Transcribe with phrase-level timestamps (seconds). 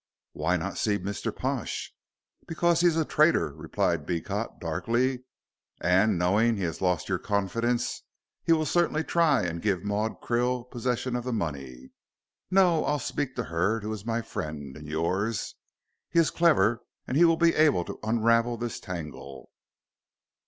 [0.31, 1.35] "Why not see Mr.
[1.35, 1.93] Pash?"
[2.47, 5.25] "Because he is a traitor," replied Beecot, darkly,
[5.79, 8.01] "and, knowing he has lost your confidence,
[8.41, 11.91] he will certainly try and give Maud Krill possession of the money.
[12.49, 15.53] No, I'll speak to Hurd, who is my friend and yours.
[16.09, 19.51] He is clever and will be able to unravel this tangle."